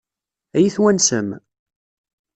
[0.55, 1.27] Ad iyi-twansem?